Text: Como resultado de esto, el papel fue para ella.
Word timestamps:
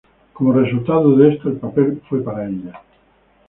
Como 0.33 0.51
resultado 0.53 1.15
de 1.15 1.31
esto, 1.35 1.49
el 1.49 1.57
papel 1.57 2.01
fue 2.09 2.23
para 2.23 2.47
ella. 2.47 2.81